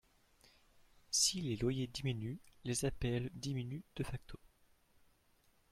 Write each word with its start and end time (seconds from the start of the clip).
Si 1.11 1.41
les 1.41 1.57
loyers 1.57 1.85
diminuent, 1.85 2.39
les 2.63 2.85
APL 2.85 3.29
diminuent 3.35 3.83
de 3.95 4.03
facto. 4.03 4.39